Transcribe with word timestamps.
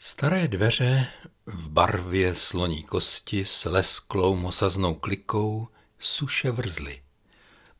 Staré 0.00 0.48
dveře 0.48 1.06
v 1.46 1.68
barvě 1.68 2.34
sloní 2.34 2.82
kosti 2.82 3.44
s 3.44 3.64
lesklou 3.64 4.36
mosaznou 4.36 4.94
klikou 4.94 5.68
suše 5.98 6.50
vrzly. 6.50 7.02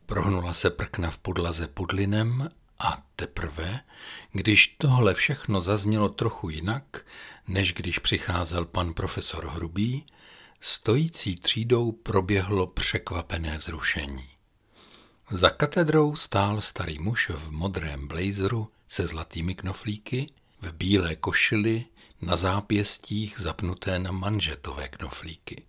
Prohnula 0.07 0.55
se 0.55 0.71
prkna 0.71 1.11
v 1.11 1.19
podlaze 1.19 1.69
pudlinem 1.69 2.51
a 2.79 3.03
teprve, 3.17 3.81
když 4.33 4.67
tohle 4.67 5.15
všechno 5.15 5.63
zaznělo 5.63 6.09
trochu 6.09 6.49
jinak, 6.49 7.07
než 7.49 7.75
když 7.75 7.99
přicházel 7.99 8.65
pan 8.65 8.95
profesor 8.95 9.47
Hrubý, 9.47 10.07
stojící 10.61 11.37
třídou 11.37 11.93
proběhlo 11.93 12.67
překvapené 12.67 13.59
vzrušení. 13.59 14.29
Za 15.31 15.51
katedrou 15.51 16.17
stál 16.17 16.61
starý 16.61 16.99
muž 16.99 17.31
v 17.31 17.51
modrém 17.51 18.09
blazeru 18.09 18.71
se 18.89 19.07
zlatými 19.07 19.55
knoflíky, 19.55 20.27
v 20.61 20.73
bílé 20.73 21.17
košili, 21.17 21.85
na 22.21 22.37
zápěstích 22.37 23.41
zapnuté 23.41 23.99
na 23.99 24.13
manžetové 24.13 24.89
knoflíky. 24.89 25.65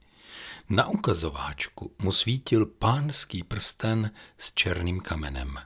Na 0.69 0.87
ukazováčku 0.87 1.95
mu 1.99 2.11
svítil 2.11 2.65
pánský 2.65 3.43
prsten 3.43 4.11
s 4.37 4.53
černým 4.53 4.99
kamenem. 4.99 5.59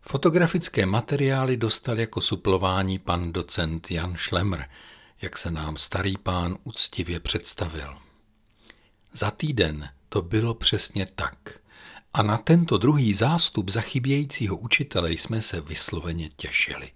Fotografické 0.00 0.86
materiály 0.86 1.56
dostal 1.56 1.98
jako 2.00 2.20
suplování 2.20 2.98
pan 2.98 3.32
docent 3.32 3.90
Jan 3.90 4.16
Šlemr, 4.16 4.62
jak 5.22 5.38
se 5.38 5.50
nám 5.50 5.76
starý 5.76 6.16
pán 6.16 6.56
úctivě 6.64 7.20
představil. 7.20 7.98
Za 9.12 9.30
týden 9.30 9.88
to 10.08 10.22
bylo 10.22 10.54
přesně 10.54 11.06
tak. 11.06 11.58
A 12.14 12.22
na 12.22 12.38
tento 12.38 12.78
druhý 12.78 13.14
zástup 13.14 13.68
za 13.68 13.80
chybějícího 13.80 14.56
učitele 14.56 15.12
jsme 15.12 15.42
se 15.42 15.60
vysloveně 15.60 16.28
těšili. 16.28 16.92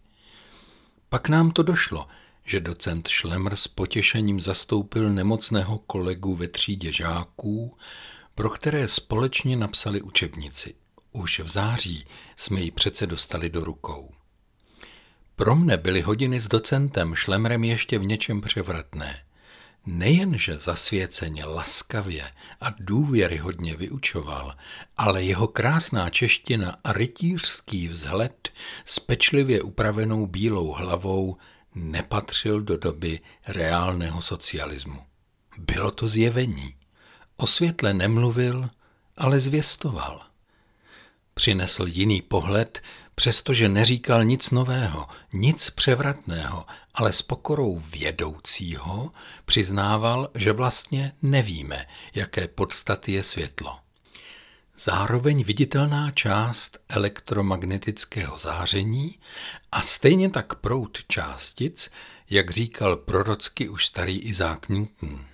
Pak 1.09 1.29
nám 1.29 1.51
to 1.51 1.62
došlo, 1.62 2.09
že 2.45 2.61
docent 2.61 3.09
Šlemr 3.09 3.57
s 3.57 3.69
potěšením 3.69 4.41
zastoupil 4.41 5.11
nemocného 5.11 5.79
kolegu 5.79 6.35
ve 6.35 6.49
třídě 6.49 6.93
žáků, 6.93 7.77
pro 8.34 8.51
které 8.51 8.89
společně 8.89 9.57
napsali 9.57 10.03
učebnici. 10.03 10.75
Už 11.12 11.41
v 11.41 11.49
září 11.49 12.07
jsme 12.37 12.61
ji 12.61 12.71
přece 12.71 13.07
dostali 13.07 13.51
do 13.51 13.65
rukou. 13.65 14.11
Pro 15.37 15.57
mne 15.57 15.77
byly 15.77 16.01
hodiny 16.01 16.41
s 16.41 16.49
docentem 16.49 17.15
Šlemrem 17.15 17.65
ještě 17.65 17.99
v 17.99 18.07
něčem 18.07 18.41
převratné. 18.41 19.23
Nejenže 19.87 20.59
zasvěceně, 20.59 21.45
laskavě 21.45 22.31
a 22.61 22.75
důvěryhodně 22.79 23.77
vyučoval, 23.77 24.56
ale 24.97 25.25
jeho 25.25 25.49
krásná 25.49 26.11
čeština 26.11 26.77
a 26.84 26.93
rytířský 26.93 27.89
vzhled 27.89 28.49
s 28.84 29.01
pečlivě 29.01 29.62
upravenou 29.62 30.27
bílou 30.27 30.73
hlavou 30.73 31.37
nepatřil 31.75 32.61
do 32.61 32.77
doby 32.77 33.20
reálného 33.47 34.23
socialismu. 34.23 35.01
Bylo 35.59 35.91
to 35.91 36.09
zjevení. 36.09 36.75
O 37.37 37.47
světle 37.47 37.95
nemluvil, 37.95 38.70
ale 39.17 39.41
zvěstoval. 39.41 40.23
Přinesl 41.34 41.87
jiný 41.87 42.23
pohled, 42.23 42.83
přestože 43.15 43.69
neříkal 43.69 44.25
nic 44.25 44.50
nového, 44.50 45.06
nic 45.33 45.70
převratného, 45.70 46.67
ale 46.95 47.12
s 47.12 47.23
pokorou 47.23 47.78
vědoucího 47.78 49.12
přiznával, 49.45 50.31
že 50.34 50.53
vlastně 50.53 51.12
nevíme, 51.23 51.87
jaké 52.15 52.48
podstaty 52.48 53.12
je 53.12 53.25
světlo. 53.25 53.81
Zároveň 54.78 55.45
viditelná 55.45 56.11
část 56.11 56.78
elektromagnetického 56.89 58.39
záření 58.39 59.19
a 59.73 59.83
stejně 59.83 60.31
tak 60.31 60.55
proud 60.55 60.98
částic, 61.09 61.91
jak 62.31 62.51
říkal 62.51 62.97
prorocky 62.97 63.69
už 63.69 63.87
starý 63.87 64.19
Isaac 64.19 64.61
Newton. 64.69 65.25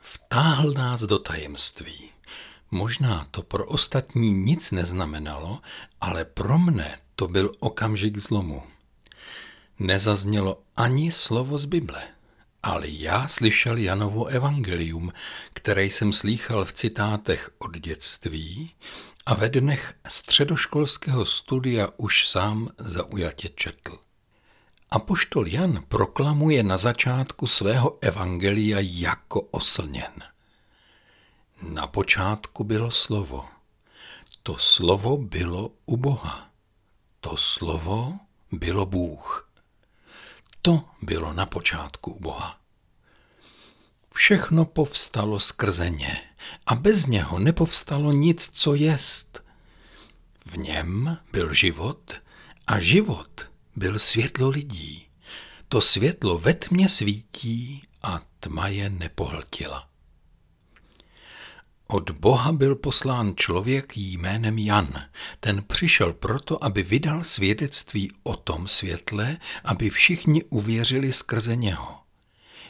Vtáhl 0.00 0.72
nás 0.72 1.00
do 1.00 1.18
tajemství. 1.18 2.10
Možná 2.70 3.26
to 3.30 3.42
pro 3.42 3.66
ostatní 3.66 4.32
nic 4.32 4.70
neznamenalo, 4.70 5.60
ale 6.00 6.24
pro 6.24 6.58
mne 6.58 6.98
to 7.14 7.28
byl 7.28 7.52
okamžik 7.58 8.18
zlomu. 8.18 8.62
Nezaznělo 9.78 10.62
ani 10.76 11.12
slovo 11.12 11.58
z 11.58 11.64
Bible, 11.64 12.02
ale 12.66 12.88
já 12.88 13.28
slyšel 13.28 13.76
Janovo 13.76 14.24
evangelium, 14.24 15.12
které 15.52 15.84
jsem 15.84 16.12
slýchal 16.12 16.64
v 16.64 16.72
citátech 16.72 17.50
od 17.58 17.76
dětství 17.78 18.74
a 19.26 19.34
ve 19.34 19.48
dnech 19.48 19.94
středoškolského 20.08 21.26
studia 21.26 21.88
už 21.96 22.28
sám 22.28 22.68
zaujatě 22.78 23.48
četl. 23.48 23.98
Apoštol 24.90 25.46
Jan 25.46 25.84
proklamuje 25.88 26.62
na 26.62 26.76
začátku 26.76 27.46
svého 27.46 27.98
evangelia 28.00 28.78
jako 28.80 29.40
oslněn. 29.40 30.12
Na 31.62 31.86
počátku 31.86 32.64
bylo 32.64 32.90
slovo. 32.90 33.44
To 34.42 34.58
slovo 34.58 35.16
bylo 35.16 35.70
u 35.86 35.96
Boha. 35.96 36.50
To 37.20 37.36
slovo 37.36 38.18
bylo 38.52 38.86
Bůh. 38.86 39.45
To 40.66 40.84
bylo 41.02 41.32
na 41.32 41.46
počátku 41.46 42.12
u 42.12 42.20
Boha. 42.20 42.58
Všechno 44.14 44.64
povstalo 44.64 45.40
skrze 45.40 45.90
ně 45.90 46.22
a 46.66 46.74
bez 46.74 47.06
něho 47.06 47.38
nepovstalo 47.38 48.12
nic, 48.12 48.50
co 48.52 48.74
jest. 48.74 49.42
V 50.46 50.58
něm 50.58 51.18
byl 51.32 51.54
život 51.54 52.12
a 52.66 52.80
život 52.80 53.50
byl 53.76 53.98
světlo 53.98 54.48
lidí. 54.48 55.06
To 55.68 55.80
světlo 55.80 56.38
ve 56.38 56.54
tmě 56.54 56.88
svítí 56.88 57.82
a 58.02 58.20
tma 58.40 58.68
je 58.68 58.90
nepohltila. 58.90 59.85
Od 61.88 62.10
Boha 62.10 62.52
byl 62.52 62.74
poslán 62.74 63.36
člověk 63.36 63.96
jménem 63.96 64.58
Jan. 64.58 65.02
Ten 65.40 65.62
přišel 65.62 66.12
proto, 66.12 66.64
aby 66.64 66.82
vydal 66.82 67.24
svědectví 67.24 68.12
o 68.22 68.36
tom 68.36 68.68
světle, 68.68 69.36
aby 69.64 69.90
všichni 69.90 70.44
uvěřili 70.44 71.12
skrze 71.12 71.56
něho. 71.56 71.98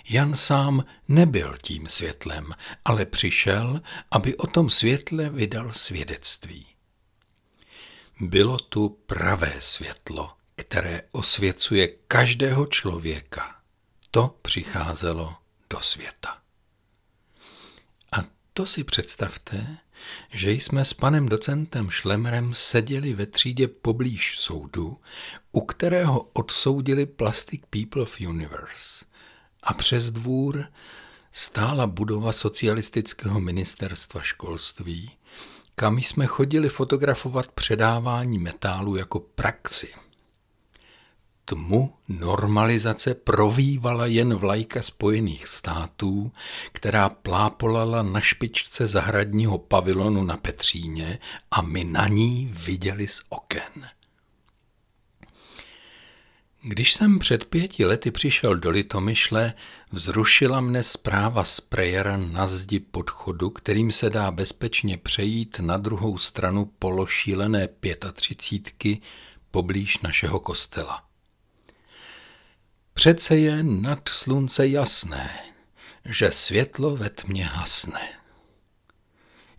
Jan 0.09 0.37
sám 0.37 0.85
nebyl 1.09 1.55
tím 1.63 1.89
světlem, 1.89 2.53
ale 2.85 3.07
přišel, 3.07 3.81
aby 4.11 4.37
o 4.37 4.47
tom 4.47 4.71
světle 4.71 5.31
vydal 5.31 5.73
svědectví. 5.73 6.67
Bylo 8.21 8.59
tu 8.59 8.89
pravé 8.89 9.53
světlo, 9.61 10.33
které 10.57 11.03
osvěcuje 11.13 11.89
každého 12.09 12.67
člověka. 12.67 13.57
To 14.11 14.39
přicházelo 14.43 15.35
do 15.71 15.81
světa. 15.81 16.46
To 18.57 18.67
si 18.67 18.85
představte, 18.85 19.77
že 20.31 20.51
jsme 20.51 20.85
s 20.85 20.95
panem 20.95 21.29
docentem 21.29 21.91
Šlemrem 21.91 22.55
seděli 22.55 23.15
ve 23.15 23.27
třídě 23.27 23.69
poblíž 23.69 24.39
soudu, 24.39 24.99
u 25.53 25.61
kterého 25.61 26.21
odsoudili 26.33 27.07
Plastic 27.07 27.63
People 27.71 28.03
of 28.03 28.21
Universe 28.21 29.05
a 29.63 29.75
přes 29.75 30.11
dvůr 30.11 30.65
stála 31.33 31.87
budova 31.87 32.33
socialistického 32.33 33.41
ministerstva 33.41 34.21
školství, 34.23 35.11
kam 35.75 35.99
jsme 35.99 36.27
chodili 36.27 36.69
fotografovat 36.69 37.49
předávání 37.49 38.39
metálu 38.39 38.97
jako 38.97 39.21
praxi. 39.21 39.95
Tmu 41.49 41.95
normalizace 42.09 43.15
provývala 43.15 44.07
jen 44.07 44.35
vlajka 44.35 44.83
Spojených 44.83 45.47
států, 45.47 46.33
která 46.73 47.09
plápolala 47.09 48.03
na 48.03 48.21
špičce 48.21 48.87
zahradního 48.87 49.59
pavilonu 49.59 50.25
na 50.25 50.37
Petříně 50.37 51.19
a 51.51 51.63
my 51.63 51.85
na 51.85 52.09
ní 52.09 52.55
viděli 52.67 53.09
z 53.09 53.23
oken. 53.29 53.89
Když 56.63 56.95
jsem 56.95 57.19
před 57.19 57.45
pěti 57.45 57.85
lety 57.85 58.11
přišel 58.11 58.57
do 58.57 58.71
Litomyšle, 58.71 59.55
vzrušila 59.93 60.61
mne 60.61 60.83
zpráva 60.83 61.45
z 61.45 61.61
prejera 61.61 62.17
na 62.17 62.47
zdi 62.47 62.81
podchodu, 62.81 63.51
kterým 63.51 63.93
se 63.93 64.11
dá 64.11 64.31
bezpečně 64.31 64.99
přejít 64.99 65.59
na 65.61 65.77
druhou 65.77 66.19
stranu 66.19 66.65
pološílené 66.79 67.69
pětatřicítky 67.69 69.01
poblíž 69.51 69.99
našeho 69.99 70.41
kostela. 70.41 71.07
Přece 72.97 73.37
je 73.37 73.63
nad 73.63 74.09
slunce 74.09 74.69
jasné, 74.69 75.31
že 76.05 76.33
světlo 76.33 76.97
ve 76.97 77.11
tmě 77.11 77.45
hasne. 77.45 78.09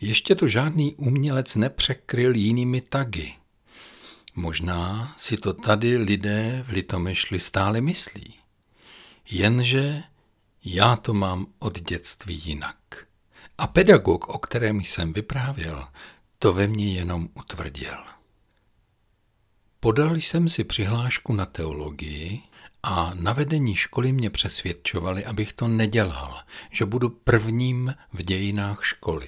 Ještě 0.02 0.36
to 0.36 0.48
žádný 0.48 0.96
umělec 0.96 1.56
nepřekryl 1.56 2.36
jinými 2.36 2.82
tagy– 2.82 3.34
Možná 4.40 5.16
si 5.18 5.38
to 5.38 5.54
tady 5.54 5.98
lidé 5.98 6.66
v 6.68 6.72
Litomyšli 6.72 7.40
stále 7.40 7.82
myslí. 7.82 8.34
Jenže 9.30 10.04
já 10.66 10.96
to 10.96 11.14
mám 11.14 11.48
od 11.60 11.80
dětství 11.80 12.42
jinak. 12.46 12.78
A 13.58 13.68
pedagog, 13.68 14.28
o 14.28 14.38
kterém 14.38 14.82
jsem 14.82 15.14
vyprávěl, 15.14 15.88
to 16.40 16.54
ve 16.54 16.68
mně 16.68 16.94
jenom 16.94 17.30
utvrdil. 17.34 17.98
Podal 19.80 20.16
jsem 20.16 20.50
si 20.50 20.64
přihlášku 20.64 21.34
na 21.34 21.46
teologii 21.46 22.42
a 22.90 23.12
na 23.14 23.34
vedení 23.34 23.76
školy 23.76 24.12
mě 24.12 24.30
přesvědčovali, 24.30 25.26
abych 25.26 25.54
to 25.54 25.68
nedělal, 25.68 26.42
že 26.72 26.86
budu 26.86 27.10
prvním 27.10 27.96
v 28.14 28.24
dějinách 28.24 28.86
školy. 28.86 29.28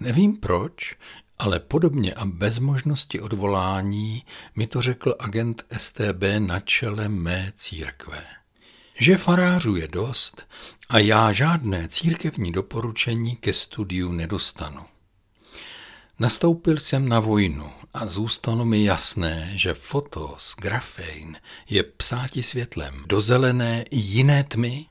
Nevím 0.00 0.36
proč, 0.36 0.96
ale 1.38 1.60
podobně 1.60 2.14
a 2.14 2.24
bez 2.24 2.58
možnosti 2.58 3.20
odvolání 3.20 4.24
mi 4.56 4.66
to 4.66 4.82
řekl 4.82 5.14
agent 5.18 5.64
STB 5.78 6.22
na 6.38 6.60
čele 6.60 7.08
mé 7.08 7.52
církve. 7.56 8.24
Že 8.98 9.16
farářů 9.16 9.76
je 9.76 9.88
dost 9.88 10.42
a 10.88 10.98
já 10.98 11.32
žádné 11.32 11.88
církevní 11.88 12.52
doporučení 12.52 13.36
ke 13.36 13.52
studiu 13.52 14.12
nedostanu. 14.12 14.84
Nastoupil 16.18 16.78
jsem 16.78 17.08
na 17.08 17.20
vojnu 17.20 17.70
a 17.94 18.06
zůstalo 18.06 18.64
mi 18.64 18.84
jasné, 18.84 19.52
že 19.54 19.74
fotos, 19.74 20.54
grafein 20.58 21.36
je 21.68 21.82
psáti 21.82 22.42
světlem 22.42 23.04
do 23.06 23.20
zelené 23.20 23.82
i 23.90 23.98
jiné 23.98 24.44
tmy. 24.44 24.86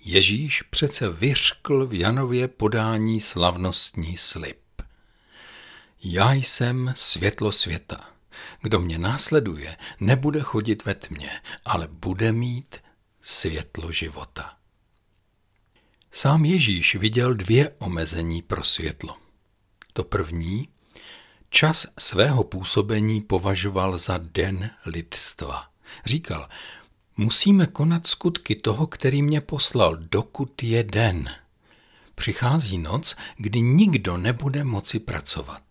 Ježíš 0.00 0.62
přece 0.62 1.10
vyřkl 1.10 1.86
v 1.86 1.94
Janově 1.94 2.48
podání 2.48 3.20
slavnostní 3.20 4.16
slib. 4.16 4.82
Já 6.04 6.32
jsem 6.32 6.92
světlo 6.96 7.52
světa. 7.52 8.10
Kdo 8.62 8.80
mě 8.80 8.98
následuje, 8.98 9.76
nebude 10.00 10.40
chodit 10.40 10.84
ve 10.84 10.94
tmě, 10.94 11.30
ale 11.64 11.88
bude 11.90 12.32
mít 12.32 12.76
světlo 13.20 13.92
života. 13.92 14.56
Sám 16.12 16.44
Ježíš 16.44 16.94
viděl 16.94 17.34
dvě 17.34 17.74
omezení 17.78 18.42
pro 18.42 18.64
světlo. 18.64 19.16
To 19.92 20.04
první, 20.04 20.68
čas 21.56 21.86
svého 21.98 22.44
působení 22.44 23.20
považoval 23.20 23.98
za 23.98 24.18
den 24.18 24.70
lidstva. 24.86 25.68
Říkal, 26.04 26.48
musíme 27.16 27.66
konat 27.66 28.06
skutky 28.06 28.56
toho, 28.56 28.86
který 28.86 29.22
mě 29.22 29.40
poslal, 29.40 29.96
dokud 29.96 30.62
je 30.62 30.84
den. 30.84 31.30
Přichází 32.14 32.78
noc, 32.78 33.16
kdy 33.36 33.60
nikdo 33.60 34.16
nebude 34.16 34.64
moci 34.64 34.98
pracovat. 34.98 35.62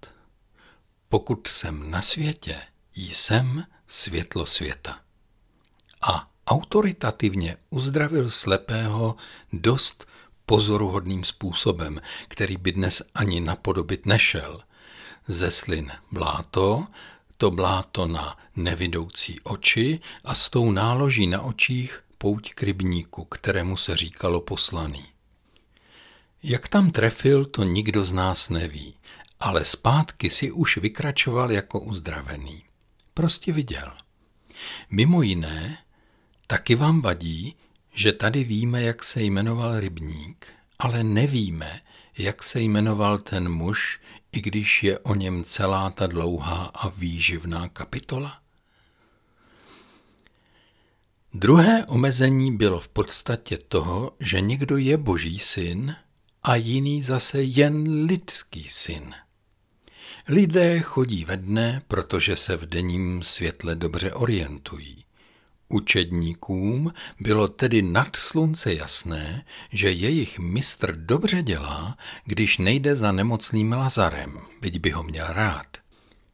Pokud 1.10 1.48
jsem 1.48 1.92
na 1.92 2.02
světě, 2.02 2.62
jsem 2.96 3.64
světlo 3.88 4.46
světa. 4.46 5.00
A 6.02 6.30
autoritativně 6.48 7.58
uzdravil 7.70 8.30
slepého 8.30 9.16
dost 9.54 10.08
pozoruhodným 10.46 11.24
způsobem, 11.24 12.02
který 12.28 12.58
by 12.58 12.72
dnes 12.72 13.02
ani 13.16 13.42
napodobit 13.42 14.06
nešel. 14.06 14.62
Ze 15.27 15.51
slin 15.51 15.92
bláto, 16.12 16.88
to 17.38 17.51
bláto 17.51 18.07
na 18.07 18.38
nevidoucí 18.56 19.39
oči 19.44 20.00
a 20.24 20.36
s 20.36 20.50
tou 20.50 20.72
náloží 20.72 21.27
na 21.27 21.42
očích 21.42 22.04
pouť 22.18 22.54
k 22.54 22.63
rybníku, 22.63 23.25
kterému 23.25 23.77
se 23.77 23.98
říkalo 23.98 24.42
poslaný. 24.42 25.06
Jak 26.44 26.68
tam 26.68 26.92
trefil, 26.92 27.45
to 27.45 27.63
nikdo 27.63 28.06
z 28.06 28.12
nás 28.12 28.50
neví, 28.50 28.95
ale 29.39 29.66
zpátky 29.66 30.30
si 30.30 30.51
už 30.51 30.77
vykračoval 30.77 31.51
jako 31.51 31.80
uzdravený. 31.80 32.63
Prostě 33.13 33.54
viděl. 33.54 33.92
Mimo 34.89 35.21
jiné, 35.21 35.78
taky 36.48 36.75
vám 36.75 37.01
vadí, 37.01 37.56
že 37.94 38.12
tady 38.12 38.44
víme, 38.44 38.81
jak 38.81 39.04
se 39.04 39.24
jmenoval 39.24 39.80
rybník, 39.80 40.48
ale 40.80 41.04
nevíme, 41.04 41.81
jak 42.18 42.44
se 42.44 42.62
jmenoval 42.62 43.18
ten 43.18 43.50
muž, 43.50 44.00
i 44.36 44.42
když 44.42 44.84
je 44.84 45.00
o 45.00 45.16
něm 45.16 45.44
celá 45.44 45.90
ta 45.90 46.08
dlouhá 46.08 46.66
a 46.66 46.90
výživná 46.90 47.70
kapitola? 47.70 48.40
Druhé 51.34 51.86
omezení 51.86 52.58
bylo 52.58 52.80
v 52.80 52.88
podstatě 52.88 53.58
toho, 53.58 54.12
že 54.20 54.42
někdo 54.42 54.78
je 54.78 54.98
boží 54.98 55.40
syn 55.40 55.96
a 56.44 56.56
jiný 56.56 57.04
zase 57.04 57.44
jen 57.44 58.06
lidský 58.06 58.70
syn. 58.70 59.16
Lidé 60.28 60.80
chodí 60.80 61.26
ve 61.26 61.38
dne, 61.38 61.81
protože 61.88 62.36
se 62.36 62.58
v 62.58 62.66
denním 62.66 63.24
světle 63.24 63.76
dobře 63.76 64.14
orientují. 64.14 65.05
Učedníkům 65.70 66.94
bylo 67.20 67.48
tedy 67.48 67.82
nad 67.82 68.16
slunce 68.16 68.74
jasné, 68.74 69.46
že 69.72 69.92
jejich 69.92 70.40
mistr 70.40 70.96
dobře 70.96 71.44
dělá, 71.44 71.98
když 72.26 72.58
nejde 72.58 72.96
za 72.96 73.12
nemocným 73.12 73.72
Lazarem, 73.72 74.40
byť 74.62 74.80
by 74.80 74.90
ho 74.90 75.04
měl 75.04 75.28
rád. 75.30 75.68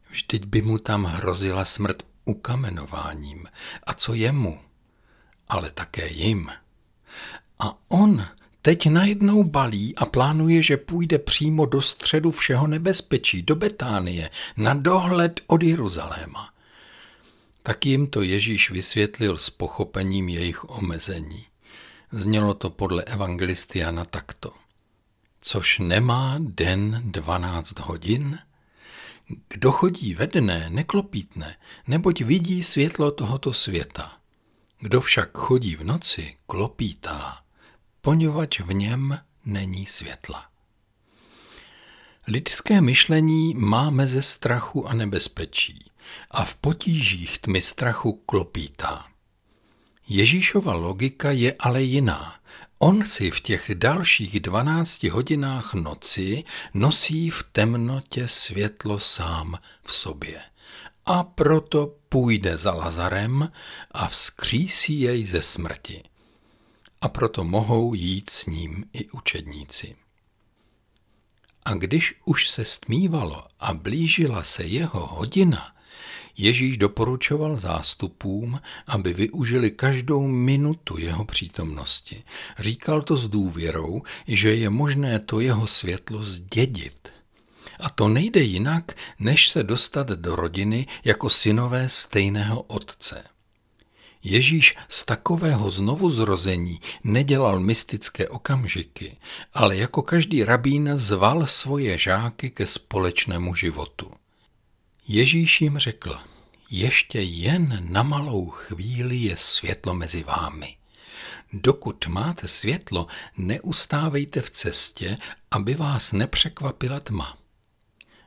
Vždyť 0.09 0.45
by 0.45 0.61
mu 0.61 0.77
tam 0.77 1.03
hrozila 1.03 1.65
smrt 1.65 2.03
ukamenováním. 2.25 3.47
A 3.83 3.93
co 3.93 4.13
jemu? 4.13 4.59
Ale 5.49 5.71
také 5.71 6.07
jim. 6.07 6.49
A 7.59 7.77
on 7.87 8.27
teď 8.61 8.89
najednou 8.89 9.43
balí 9.43 9.95
a 9.95 10.05
plánuje, 10.05 10.63
že 10.63 10.77
půjde 10.77 11.19
přímo 11.19 11.65
do 11.65 11.81
středu 11.81 12.31
všeho 12.31 12.67
nebezpečí, 12.67 13.41
do 13.41 13.55
Betánie, 13.55 14.29
na 14.57 14.73
dohled 14.73 15.39
od 15.47 15.63
Jeruzaléma. 15.63 16.49
Tak 17.63 17.85
jim 17.85 18.07
to 18.07 18.21
Ježíš 18.21 18.71
vysvětlil 18.71 19.37
s 19.37 19.49
pochopením 19.49 20.29
jejich 20.29 20.69
omezení. 20.69 21.45
Znělo 22.11 22.53
to 22.53 22.69
podle 22.69 23.03
evangelisty 23.03 23.79
Jana 23.79 24.05
takto. 24.05 24.53
Což 25.41 25.79
nemá 25.79 26.35
den 26.39 27.01
12 27.05 27.79
hodin? 27.79 28.39
Kdo 29.49 29.71
chodí 29.71 30.13
ve 30.13 30.27
dne, 30.27 30.69
neklopítne, 30.69 31.55
neboť 31.87 32.21
vidí 32.21 32.63
světlo 32.63 33.11
tohoto 33.11 33.53
světa. 33.53 34.17
Kdo 34.79 35.01
však 35.01 35.37
chodí 35.37 35.75
v 35.75 35.83
noci, 35.83 36.37
klopítá, 36.47 37.41
poněvadž 38.01 38.59
v 38.59 38.73
něm 38.73 39.19
není 39.45 39.85
světla. 39.85 40.45
Lidské 42.27 42.81
myšlení 42.81 43.53
má 43.53 43.89
meze 43.89 44.21
strachu 44.21 44.87
a 44.87 44.93
nebezpečí 44.93 45.90
a 46.31 46.45
v 46.45 46.55
potížích 46.55 47.39
tmy 47.39 47.61
strachu 47.61 48.13
klopítá. 48.13 49.05
Ježíšova 50.07 50.73
logika 50.73 51.31
je 51.31 51.55
ale 51.59 51.83
jiná. 51.83 52.35
On 52.77 53.05
si 53.05 53.31
v 53.31 53.39
těch 53.39 53.71
dalších 53.75 54.39
dvanácti 54.39 55.09
hodinách 55.09 55.73
noci 55.73 56.43
nosí 56.73 57.29
v 57.29 57.43
temnotě 57.51 58.27
světlo 58.27 58.99
sám 58.99 59.57
v 59.83 59.93
sobě. 59.93 60.41
A 61.05 61.23
proto 61.23 61.95
půjde 62.09 62.57
za 62.57 62.73
Lazarem 62.73 63.51
a 63.91 64.07
vzkřísí 64.07 65.01
jej 65.01 65.25
ze 65.25 65.41
smrti. 65.41 66.03
A 67.01 67.09
proto 67.09 67.43
mohou 67.43 67.93
jít 67.93 68.29
s 68.29 68.45
ním 68.45 68.85
i 68.93 69.09
učedníci. 69.09 69.95
A 71.65 71.73
když 71.73 72.15
už 72.25 72.49
se 72.49 72.65
stmívalo 72.65 73.47
a 73.59 73.73
blížila 73.73 74.43
se 74.43 74.63
jeho 74.63 75.07
hodina, 75.07 75.75
Ježíš 76.37 76.77
doporučoval 76.77 77.57
zástupům, 77.57 78.59
aby 78.87 79.13
využili 79.13 79.71
každou 79.71 80.27
minutu 80.27 80.97
jeho 80.97 81.25
přítomnosti. 81.25 82.23
Říkal 82.59 83.01
to 83.01 83.17
s 83.17 83.29
důvěrou, 83.29 84.01
že 84.27 84.55
je 84.55 84.69
možné 84.69 85.19
to 85.19 85.39
jeho 85.39 85.67
světlo 85.67 86.23
zdědit. 86.23 87.09
A 87.79 87.89
to 87.89 88.07
nejde 88.07 88.41
jinak, 88.41 88.97
než 89.19 89.49
se 89.49 89.63
dostat 89.63 90.07
do 90.07 90.35
rodiny 90.35 90.87
jako 91.03 91.29
synové 91.29 91.89
stejného 91.89 92.61
otce. 92.61 93.23
Ježíš 94.23 94.75
z 94.89 95.05
takového 95.05 95.71
znovuzrození 95.71 96.81
nedělal 97.03 97.59
mystické 97.59 98.27
okamžiky, 98.27 99.17
ale 99.53 99.77
jako 99.77 100.01
každý 100.01 100.43
rabín 100.43 100.89
zval 100.93 101.45
svoje 101.45 101.97
žáky 101.97 102.49
ke 102.49 102.67
společnému 102.67 103.55
životu. 103.55 104.11
Ježíš 105.07 105.61
jim 105.61 105.77
řekl, 105.77 106.19
ještě 106.69 107.21
jen 107.21 107.87
na 107.91 108.03
malou 108.03 108.49
chvíli 108.49 109.17
je 109.17 109.37
světlo 109.37 109.93
mezi 109.93 110.23
vámi. 110.23 110.77
Dokud 111.53 112.07
máte 112.07 112.47
světlo, 112.47 113.07
neustávejte 113.37 114.41
v 114.41 114.49
cestě, 114.49 115.17
aby 115.51 115.75
vás 115.75 116.11
nepřekvapila 116.11 116.99
tma. 116.99 117.37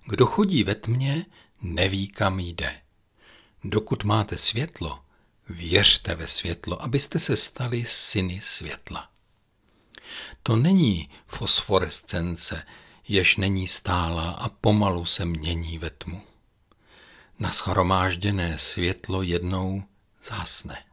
Kdo 0.06 0.26
chodí 0.26 0.64
ve 0.64 0.74
tmě, 0.74 1.26
neví, 1.62 2.08
kam 2.08 2.40
jde. 2.40 2.80
Dokud 3.64 4.04
máte 4.04 4.38
světlo, 4.38 5.00
věřte 5.48 6.14
ve 6.14 6.28
světlo, 6.28 6.82
abyste 6.82 7.18
se 7.18 7.36
stali 7.36 7.84
syny 7.88 8.40
světla. 8.42 9.10
To 10.42 10.56
není 10.56 11.10
fosforescence, 11.26 12.66
jež 13.08 13.36
není 13.36 13.68
stálá 13.68 14.30
a 14.30 14.48
pomalu 14.48 15.04
se 15.04 15.24
mění 15.24 15.78
ve 15.78 15.90
tmu 15.90 16.22
na 17.38 17.50
schromážděné 17.50 18.58
světlo 18.58 19.22
jednou 19.22 19.82
zásne. 20.28 20.84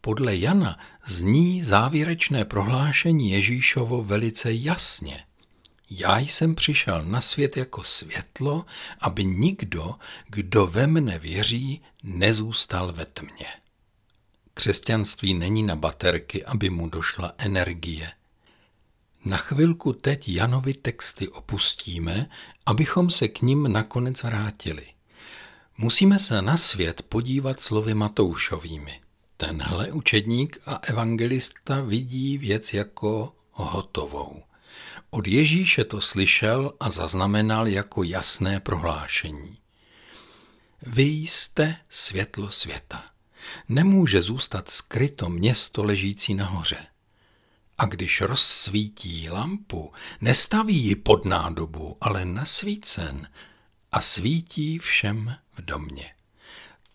Podle 0.00 0.36
Jana 0.36 0.78
zní 1.06 1.62
závěrečné 1.62 2.44
prohlášení 2.44 3.30
Ježíšovo 3.30 4.04
velice 4.04 4.52
jasně. 4.52 5.24
Já 5.90 6.18
jsem 6.18 6.54
přišel 6.54 7.04
na 7.04 7.20
svět 7.20 7.56
jako 7.56 7.84
světlo, 7.84 8.66
aby 9.00 9.24
nikdo, 9.24 9.94
kdo 10.28 10.66
ve 10.66 10.86
mne 10.86 11.18
věří, 11.18 11.82
nezůstal 12.02 12.92
ve 12.92 13.04
tmě. 13.06 13.46
Křesťanství 14.54 15.34
není 15.34 15.62
na 15.62 15.76
baterky, 15.76 16.44
aby 16.44 16.70
mu 16.70 16.88
došla 16.88 17.32
energie. 17.38 18.12
Na 19.24 19.36
chvilku 19.36 19.92
teď 19.92 20.28
Janovi 20.28 20.74
texty 20.74 21.28
opustíme, 21.28 22.30
abychom 22.66 23.10
se 23.10 23.28
k 23.28 23.42
ním 23.42 23.72
nakonec 23.72 24.22
vrátili. 24.22 24.93
Musíme 25.78 26.18
se 26.18 26.42
na 26.42 26.56
svět 26.56 27.02
podívat 27.02 27.60
slovy 27.60 27.94
Matoušovými. 27.94 29.00
Tenhle 29.36 29.92
učedník 29.92 30.58
a 30.66 30.74
evangelista 30.74 31.80
vidí 31.80 32.38
věc 32.38 32.74
jako 32.74 33.32
hotovou. 33.52 34.42
Od 35.10 35.26
Ježíše 35.26 35.84
to 35.84 36.00
slyšel 36.00 36.74
a 36.80 36.90
zaznamenal 36.90 37.68
jako 37.68 38.02
jasné 38.02 38.60
prohlášení. 38.60 39.58
Vy 40.82 41.02
jste 41.02 41.76
světlo 41.90 42.50
světa. 42.50 43.04
Nemůže 43.68 44.22
zůstat 44.22 44.70
skryto 44.70 45.28
město 45.28 45.84
ležící 45.84 46.34
nahoře. 46.34 46.86
A 47.78 47.86
když 47.86 48.20
rozsvítí 48.20 49.30
lampu, 49.30 49.92
nestaví 50.20 50.76
ji 50.76 50.94
pod 50.94 51.24
nádobu, 51.24 51.96
ale 52.00 52.24
nasvícen 52.24 53.28
a 53.94 54.00
svítí 54.00 54.78
všem 54.78 55.36
v 55.56 55.62
domě. 55.62 56.10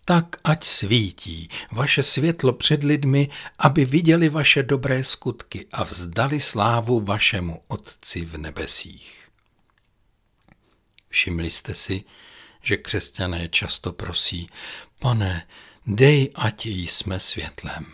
Tak 0.05 0.25
ať 0.43 0.63
svítí 0.63 1.49
vaše 1.71 2.03
světlo 2.03 2.53
před 2.53 2.83
lidmi, 2.83 3.29
aby 3.59 3.85
viděli 3.85 4.29
vaše 4.29 4.63
dobré 4.63 5.03
skutky 5.03 5.67
a 5.71 5.83
vzdali 5.83 6.39
slávu 6.39 6.99
vašemu 6.99 7.63
Otci 7.67 8.25
v 8.25 8.37
nebesích. 8.37 9.29
Všimli 11.09 11.49
jste 11.49 11.73
si, 11.73 12.03
že 12.61 12.77
křesťané 12.77 13.49
často 13.49 13.93
prosí, 13.93 14.49
pane, 14.99 15.47
dej, 15.87 16.31
ať 16.35 16.65
jsme 16.65 17.19
světlem. 17.19 17.85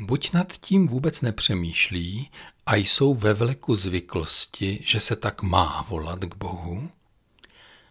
Buď 0.00 0.32
nad 0.32 0.52
tím 0.52 0.88
vůbec 0.88 1.20
nepřemýšlí 1.20 2.30
a 2.66 2.76
jsou 2.76 3.14
ve 3.14 3.34
vleku 3.34 3.76
zvyklosti, 3.76 4.78
že 4.82 5.00
se 5.00 5.16
tak 5.16 5.42
má 5.42 5.86
volat 5.88 6.18
k 6.18 6.34
Bohu, 6.34 6.90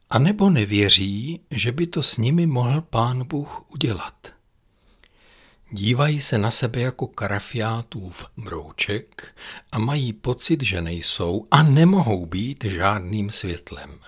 a 0.10 0.20
nebo 0.20 0.50
nevěří, 0.50 1.40
že 1.52 1.72
by 1.72 1.88
to 1.88 2.04
s 2.04 2.18
nimi 2.18 2.46
mohl 2.46 2.82
pán 2.82 3.28
Bůh 3.28 3.72
udělat. 3.72 4.28
Dívají 5.72 6.22
se 6.22 6.38
na 6.38 6.52
sebe 6.52 6.82
jako 6.82 7.08
karafiátův 7.08 8.26
brouček 8.38 9.36
a 9.72 9.80
mají 9.80 10.14
pocit, 10.14 10.64
že 10.64 10.82
nejsou 10.82 11.48
a 11.52 11.64
nemohou 11.64 12.26
být 12.26 12.64
žádným 12.64 13.32
světlem. 13.32 14.00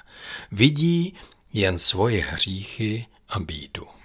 Vidí 0.52 1.16
jen 1.54 1.78
svoje 1.78 2.24
hříchy 2.24 3.06
a 3.30 3.40
bídu. 3.40 3.99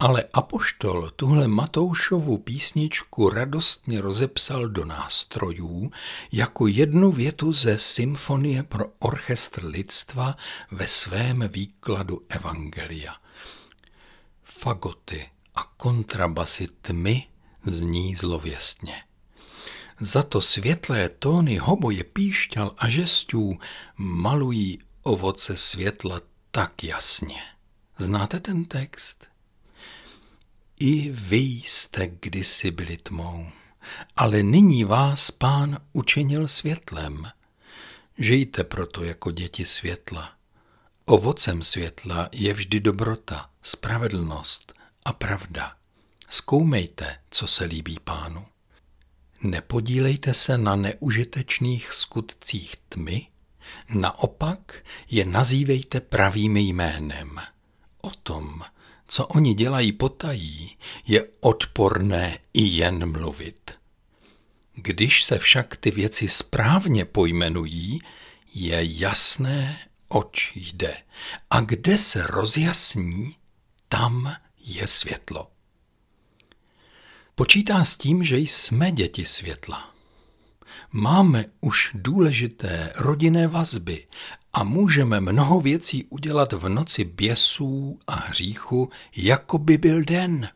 Ale 0.00 0.24
apoštol 0.32 1.10
tuhle 1.10 1.48
Matoušovu 1.48 2.38
písničku 2.38 3.30
radostně 3.30 4.00
rozepsal 4.00 4.68
do 4.68 4.84
nástrojů 4.84 5.90
jako 6.32 6.66
jednu 6.66 7.12
větu 7.12 7.52
ze 7.52 7.78
symfonie 7.78 8.62
pro 8.62 8.84
orchestr 8.98 9.64
lidstva 9.64 10.36
ve 10.70 10.88
svém 10.88 11.48
výkladu 11.48 12.20
Evangelia. 12.28 13.14
Fagoty 14.44 15.30
a 15.54 15.64
kontrabasy 15.76 16.68
tmy 16.80 17.26
zní 17.66 18.14
zlověstně. 18.14 19.02
Za 20.00 20.22
to 20.22 20.40
světlé 20.40 21.08
tóny 21.08 21.56
hoboje 21.56 22.04
píšťal 22.04 22.74
a 22.78 22.88
žestů 22.88 23.58
malují 23.96 24.78
ovoce 25.02 25.56
světla 25.56 26.20
tak 26.50 26.84
jasně. 26.84 27.42
Znáte 27.98 28.40
ten 28.40 28.64
text? 28.64 29.27
I 30.80 31.10
vy 31.10 31.36
jste 31.36 32.08
kdysi 32.20 32.70
byli 32.70 32.96
tmou, 32.96 33.50
ale 34.16 34.42
nyní 34.42 34.84
vás 34.84 35.30
pán 35.30 35.78
učinil 35.92 36.48
světlem. 36.48 37.30
Žijte 38.18 38.64
proto 38.64 39.04
jako 39.04 39.30
děti 39.30 39.64
světla. 39.64 40.32
Ovocem 41.04 41.64
světla 41.64 42.28
je 42.32 42.54
vždy 42.54 42.80
dobrota, 42.80 43.50
spravedlnost 43.62 44.72
a 45.04 45.12
pravda. 45.12 45.76
Zkoumejte, 46.28 47.18
co 47.30 47.46
se 47.46 47.64
líbí 47.64 47.98
pánu. 48.04 48.46
Nepodílejte 49.42 50.34
se 50.34 50.58
na 50.58 50.76
neužitečných 50.76 51.92
skutcích 51.92 52.76
tmy, 52.88 53.26
naopak 53.94 54.84
je 55.10 55.24
nazývejte 55.24 56.00
pravým 56.00 56.56
jménem. 56.56 57.40
O 58.00 58.10
tom, 58.10 58.62
co 59.08 59.26
oni 59.26 59.54
dělají 59.54 59.92
potají, 59.92 60.76
je 61.06 61.28
odporné 61.40 62.38
i 62.54 62.62
jen 62.62 63.12
mluvit. 63.12 63.70
Když 64.74 65.24
se 65.24 65.38
však 65.38 65.76
ty 65.76 65.90
věci 65.90 66.28
správně 66.28 67.04
pojmenují, 67.04 68.00
je 68.54 68.98
jasné, 68.98 69.78
oč 70.08 70.52
jde. 70.54 70.96
A 71.50 71.60
kde 71.60 71.98
se 71.98 72.26
rozjasní, 72.26 73.36
tam 73.88 74.36
je 74.58 74.86
světlo. 74.86 75.50
Počítá 77.34 77.84
s 77.84 77.96
tím, 77.96 78.24
že 78.24 78.38
jsme 78.38 78.92
děti 78.92 79.24
světla. 79.24 79.94
Máme 80.92 81.44
už 81.60 81.90
důležité 81.94 82.92
rodinné 82.96 83.48
vazby 83.48 84.06
a 84.58 84.64
můžeme 84.64 85.20
mnoho 85.20 85.60
věcí 85.60 86.04
udělat 86.04 86.52
v 86.52 86.68
noci 86.68 87.04
běsů 87.04 87.98
a 88.06 88.14
hříchu, 88.14 88.90
jako 89.16 89.58
by 89.58 89.78
byl 89.78 90.04
den. 90.04 90.48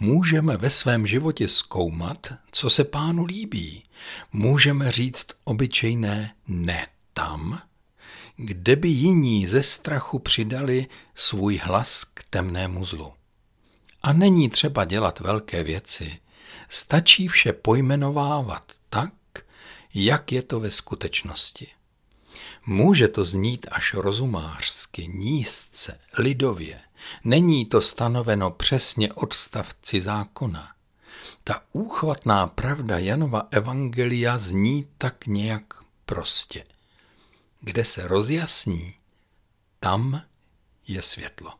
Můžeme 0.00 0.56
ve 0.56 0.70
svém 0.70 1.06
životě 1.06 1.48
zkoumat, 1.48 2.32
co 2.52 2.70
se 2.70 2.84
pánu 2.84 3.24
líbí. 3.24 3.84
Můžeme 4.32 4.92
říct 4.92 5.26
obyčejné 5.44 6.34
ne 6.48 6.86
tam, 7.12 7.62
kde 8.36 8.76
by 8.76 8.88
jiní 8.88 9.46
ze 9.46 9.62
strachu 9.62 10.18
přidali 10.18 10.86
svůj 11.14 11.56
hlas 11.56 12.04
k 12.14 12.24
temnému 12.30 12.84
zlu. 12.84 13.12
A 14.02 14.12
není 14.12 14.48
třeba 14.48 14.84
dělat 14.84 15.20
velké 15.20 15.62
věci, 15.62 16.18
stačí 16.68 17.28
vše 17.28 17.52
pojmenovávat 17.52 18.72
tak, 18.88 19.12
jak 19.94 20.32
je 20.32 20.42
to 20.42 20.60
ve 20.60 20.70
skutečnosti. 20.70 21.73
Může 22.66 23.08
to 23.08 23.24
znít 23.24 23.66
až 23.70 23.94
rozumářsky, 23.94 25.08
nízce, 25.08 26.00
lidově. 26.18 26.80
Není 27.24 27.66
to 27.66 27.82
stanoveno 27.82 28.50
přesně 28.50 29.12
odstavci 29.12 30.00
zákona. 30.00 30.74
Ta 31.44 31.62
úchvatná 31.72 32.46
pravda 32.46 32.98
Janova 32.98 33.48
evangelia 33.50 34.38
zní 34.38 34.88
tak 34.98 35.26
nějak 35.26 35.64
prostě. 36.06 36.64
Kde 37.60 37.84
se 37.84 38.08
rozjasní, 38.08 38.94
tam 39.80 40.22
je 40.88 41.02
světlo. 41.02 41.52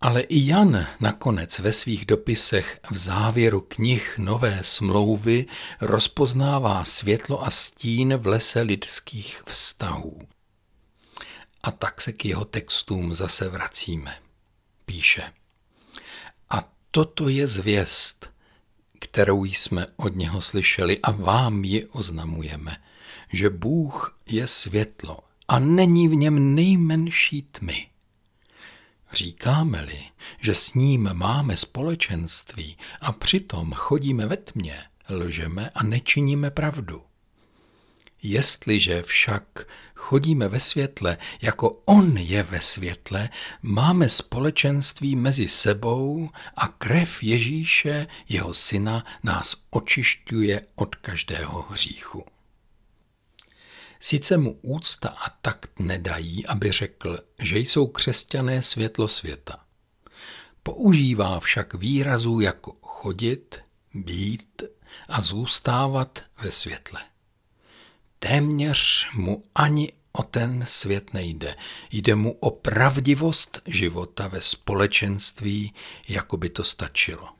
Ale 0.00 0.20
i 0.20 0.46
Jan 0.46 0.86
nakonec 1.00 1.58
ve 1.58 1.72
svých 1.72 2.06
dopisech 2.06 2.80
v 2.90 2.96
závěru 2.96 3.60
knih 3.60 4.14
Nové 4.18 4.60
smlouvy 4.62 5.46
rozpoznává 5.80 6.84
světlo 6.84 7.44
a 7.44 7.50
stín 7.50 8.14
v 8.16 8.26
lese 8.26 8.60
lidských 8.60 9.42
vztahů. 9.46 10.28
A 11.62 11.70
tak 11.70 12.00
se 12.00 12.12
k 12.12 12.24
jeho 12.24 12.44
textům 12.44 13.14
zase 13.14 13.48
vracíme. 13.48 14.18
Píše. 14.84 15.32
A 16.50 16.68
toto 16.90 17.28
je 17.28 17.48
zvěst, 17.48 18.30
kterou 18.98 19.44
jsme 19.44 19.86
od 19.96 20.16
něho 20.16 20.42
slyšeli 20.42 20.98
a 20.98 21.10
vám 21.10 21.64
ji 21.64 21.86
oznamujeme, 21.86 22.76
že 23.32 23.50
Bůh 23.50 24.18
je 24.26 24.46
světlo 24.46 25.18
a 25.48 25.58
není 25.58 26.08
v 26.08 26.14
něm 26.14 26.54
nejmenší 26.54 27.42
tmy. 27.42 27.88
Říkáme-li, 29.12 30.04
že 30.40 30.54
s 30.54 30.74
ním 30.74 31.10
máme 31.12 31.56
společenství 31.56 32.76
a 33.00 33.12
přitom 33.12 33.72
chodíme 33.72 34.26
ve 34.26 34.36
tmě, 34.36 34.82
lžeme 35.10 35.70
a 35.70 35.82
nečiníme 35.82 36.50
pravdu. 36.50 37.02
Jestliže 38.22 39.02
však 39.02 39.44
chodíme 39.94 40.48
ve 40.48 40.60
světle, 40.60 41.18
jako 41.42 41.70
on 41.84 42.18
je 42.18 42.42
ve 42.42 42.60
světle, 42.60 43.28
máme 43.62 44.08
společenství 44.08 45.16
mezi 45.16 45.48
sebou 45.48 46.30
a 46.56 46.68
krev 46.68 47.22
Ježíše, 47.22 48.06
jeho 48.28 48.54
syna, 48.54 49.04
nás 49.22 49.56
očišťuje 49.70 50.66
od 50.74 50.94
každého 50.94 51.66
hříchu. 51.70 52.24
Sice 54.00 54.36
mu 54.36 54.58
úcta 54.62 55.08
a 55.08 55.30
takt 55.30 55.70
nedají, 55.78 56.46
aby 56.46 56.72
řekl, 56.72 57.18
že 57.38 57.58
jsou 57.58 57.86
křesťané 57.86 58.62
světlo 58.62 59.08
světa. 59.08 59.64
Používá 60.62 61.40
však 61.40 61.74
výrazů 61.74 62.40
jako 62.40 62.76
chodit, 62.82 63.58
být 63.94 64.62
a 65.08 65.20
zůstávat 65.20 66.18
ve 66.42 66.50
světle. 66.50 67.00
Téměř 68.18 69.08
mu 69.14 69.44
ani 69.54 69.92
o 70.12 70.22
ten 70.22 70.64
svět 70.66 71.14
nejde. 71.14 71.56
Jde 71.90 72.14
mu 72.14 72.32
o 72.32 72.50
pravdivost 72.50 73.60
života 73.66 74.28
ve 74.28 74.40
společenství, 74.40 75.74
jako 76.08 76.36
by 76.36 76.48
to 76.48 76.64
stačilo. 76.64 77.37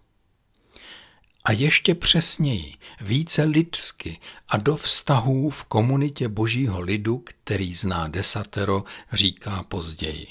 A 1.48 1.52
ještě 1.52 1.94
přesněji, 1.94 2.74
více 3.00 3.42
lidsky 3.42 4.20
a 4.48 4.56
do 4.56 4.76
vztahů 4.76 5.50
v 5.50 5.64
komunitě 5.64 6.28
božího 6.28 6.80
lidu, 6.80 7.18
který 7.18 7.74
zná 7.74 8.08
desatero, 8.08 8.84
říká 9.12 9.62
později. 9.62 10.26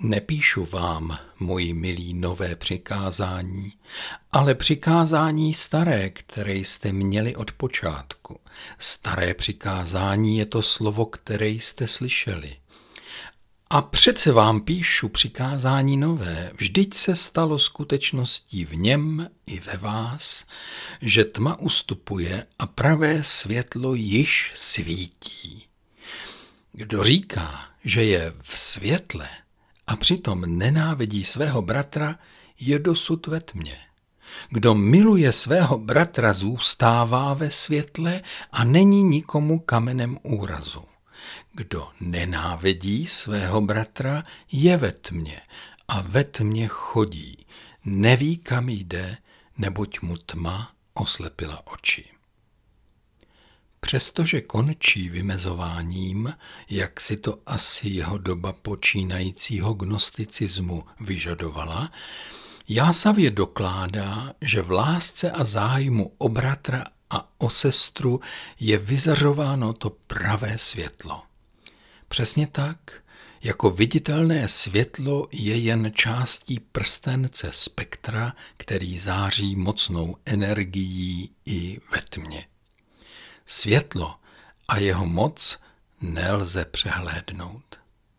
Nepíšu 0.00 0.64
vám, 0.64 1.18
moji 1.40 1.74
milí, 1.74 2.14
nové 2.14 2.56
přikázání, 2.56 3.72
ale 4.32 4.54
přikázání 4.54 5.54
staré, 5.54 6.10
které 6.10 6.54
jste 6.54 6.92
měli 6.92 7.36
od 7.36 7.52
počátku. 7.52 8.40
Staré 8.78 9.34
přikázání 9.34 10.38
je 10.38 10.46
to 10.46 10.62
slovo, 10.62 11.06
které 11.06 11.48
jste 11.48 11.88
slyšeli. 11.88 12.56
A 13.70 13.82
přece 13.82 14.32
vám 14.32 14.60
píšu 14.60 15.08
přikázání 15.08 15.96
nové, 15.96 16.50
vždyť 16.54 16.94
se 16.94 17.16
stalo 17.16 17.58
skutečností 17.58 18.64
v 18.64 18.76
něm 18.76 19.30
i 19.46 19.60
ve 19.60 19.76
vás, 19.76 20.44
že 21.00 21.24
tma 21.24 21.58
ustupuje 21.58 22.46
a 22.58 22.66
pravé 22.66 23.22
světlo 23.22 23.94
již 23.94 24.52
svítí. 24.54 25.66
Kdo 26.72 27.04
říká, 27.04 27.60
že 27.84 28.04
je 28.04 28.34
v 28.42 28.58
světle, 28.58 29.28
a 29.86 29.96
přitom 29.96 30.58
nenávidí 30.58 31.24
svého 31.24 31.62
bratra, 31.62 32.18
je 32.60 32.78
dosud 32.78 33.26
ve 33.26 33.40
tmě. 33.40 33.78
Kdo 34.50 34.74
miluje 34.74 35.32
svého 35.32 35.78
bratra, 35.78 36.32
zůstává 36.32 37.34
ve 37.34 37.50
světle 37.50 38.22
a 38.52 38.64
není 38.64 39.02
nikomu 39.02 39.58
kamenem 39.58 40.18
úrazu. 40.22 40.84
Kdo 41.52 41.88
nenávidí 42.00 43.06
svého 43.06 43.60
bratra, 43.60 44.24
je 44.52 44.76
ve 44.76 44.92
tmě 44.92 45.40
a 45.88 46.00
ve 46.00 46.24
tmě 46.24 46.68
chodí. 46.68 47.46
Neví, 47.84 48.36
kam 48.36 48.68
jde, 48.68 49.16
neboť 49.58 50.00
mu 50.00 50.16
tma 50.16 50.72
oslepila 50.94 51.66
oči. 51.66 52.04
Přestože 53.80 54.40
končí 54.40 55.08
vymezováním, 55.08 56.34
jak 56.70 57.00
si 57.00 57.16
to 57.16 57.38
asi 57.46 57.88
jeho 57.88 58.18
doba 58.18 58.52
počínajícího 58.52 59.74
gnosticismu 59.74 60.84
vyžadovala, 61.00 61.90
Jásavě 62.68 63.30
dokládá, 63.30 64.32
že 64.40 64.62
v 64.62 64.70
lásce 64.70 65.30
a 65.30 65.44
zájmu 65.44 66.12
o 66.18 66.28
bratra 66.28 66.84
a 67.16 67.28
o 67.38 67.50
sestru 67.50 68.20
je 68.60 68.78
vyzařováno 68.78 69.72
to 69.72 69.90
pravé 69.90 70.58
světlo. 70.58 71.22
Přesně 72.08 72.46
tak, 72.46 72.78
jako 73.42 73.70
viditelné 73.70 74.48
světlo 74.48 75.28
je 75.32 75.58
jen 75.58 75.92
částí 75.94 76.60
prstence 76.60 77.50
spektra, 77.52 78.32
který 78.56 78.98
září 78.98 79.56
mocnou 79.56 80.16
energií 80.26 81.30
i 81.44 81.80
ve 81.92 82.00
tmě. 82.00 82.46
Světlo 83.46 84.14
a 84.68 84.78
jeho 84.78 85.06
moc 85.06 85.58
nelze 86.00 86.64
přehlédnout. 86.64 87.75